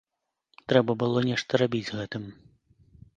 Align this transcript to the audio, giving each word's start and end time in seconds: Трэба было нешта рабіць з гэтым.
Трэба 0.71 0.95
было 1.03 1.23
нешта 1.29 1.59
рабіць 1.63 1.83
з 1.91 1.99
гэтым. 1.99 2.25